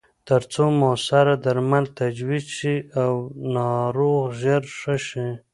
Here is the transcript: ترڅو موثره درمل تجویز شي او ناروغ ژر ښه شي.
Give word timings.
ترڅو 0.27 0.65
موثره 0.79 1.35
درمل 1.43 1.85
تجویز 1.99 2.45
شي 2.57 2.75
او 3.03 3.13
ناروغ 3.55 4.23
ژر 4.41 4.63
ښه 4.79 4.95
شي. 5.07 5.27